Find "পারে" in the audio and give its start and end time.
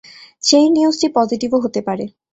1.87-2.05